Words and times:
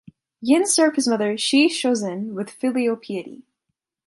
Yin 0.41 0.65
served 0.65 0.95
his 0.95 1.07
mother 1.07 1.37
Shi 1.37 1.67
Shouzhen 1.69 2.33
with 2.33 2.49
filial 2.49 2.95
piety. 2.95 3.43